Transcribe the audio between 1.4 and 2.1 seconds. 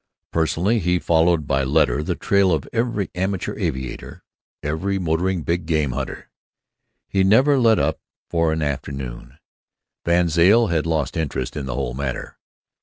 by letter